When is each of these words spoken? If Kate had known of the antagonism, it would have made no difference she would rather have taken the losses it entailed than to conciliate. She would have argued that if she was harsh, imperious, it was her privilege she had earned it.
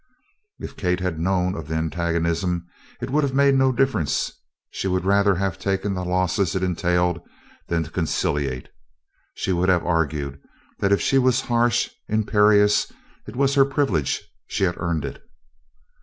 If 0.57 0.75
Kate 0.77 0.99
had 0.99 1.19
known 1.19 1.53
of 1.53 1.67
the 1.67 1.75
antagonism, 1.75 2.65
it 3.01 3.11
would 3.11 3.23
have 3.23 3.35
made 3.35 3.53
no 3.53 3.71
difference 3.71 4.31
she 4.71 4.87
would 4.87 5.05
rather 5.05 5.35
have 5.35 5.59
taken 5.59 5.93
the 5.93 6.03
losses 6.03 6.55
it 6.55 6.63
entailed 6.63 7.21
than 7.67 7.83
to 7.83 7.91
conciliate. 7.91 8.69
She 9.35 9.51
would 9.53 9.69
have 9.69 9.85
argued 9.85 10.41
that 10.79 10.91
if 10.91 11.01
she 11.01 11.19
was 11.19 11.41
harsh, 11.41 11.91
imperious, 12.09 12.91
it 13.27 13.35
was 13.35 13.53
her 13.53 13.63
privilege 13.63 14.23
she 14.47 14.63
had 14.63 14.73
earned 14.79 15.05
it. 15.05 15.21